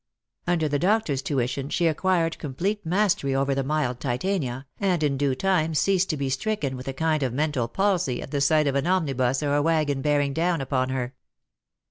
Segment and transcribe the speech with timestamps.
[0.47, 5.35] Under the doctor's tuition she acquired complete mastery over the mild Titania, and in due
[5.35, 8.73] time ceased to be stricken with a kind of mental palsy at the sight of
[8.73, 11.13] an omnibus or a waggon bearing down upon her.